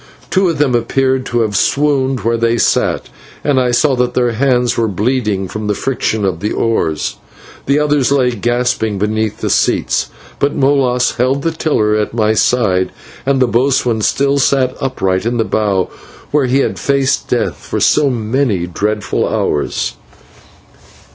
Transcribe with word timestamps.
Two 0.31 0.49
of 0.49 0.57
them 0.57 0.73
appeared 0.73 1.27
to 1.27 1.41
have 1.41 1.55
swooned 1.55 2.21
where 2.21 2.35
they 2.35 2.57
sat, 2.57 3.07
and 3.43 3.59
I 3.59 3.69
saw 3.69 3.95
that 3.97 4.15
their 4.15 4.31
hands 4.31 4.75
were 4.75 4.87
bleeding 4.87 5.47
from 5.47 5.67
the 5.67 5.75
friction 5.75 6.25
of 6.25 6.39
the 6.39 6.51
oars. 6.51 7.17
Three 7.67 7.77
others 7.77 8.11
lay 8.11 8.31
gasping 8.31 8.97
beneath 8.97 9.41
the 9.41 9.49
seats, 9.51 10.09
but 10.39 10.55
Molas 10.55 11.17
held 11.17 11.43
the 11.43 11.51
tiller 11.51 11.95
at 11.95 12.15
my 12.15 12.33
side, 12.33 12.91
and 13.27 13.39
the 13.39 13.45
boatswain 13.47 14.01
still 14.01 14.39
sat 14.39 14.75
upright 14.81 15.23
in 15.23 15.37
the 15.37 15.43
bow 15.43 15.91
where 16.31 16.47
he 16.47 16.61
had 16.61 16.79
faced 16.79 17.27
death 17.29 17.57
for 17.57 17.79
so 17.79 18.09
many 18.09 18.65
dreadful 18.65 19.29
hours. 19.29 19.93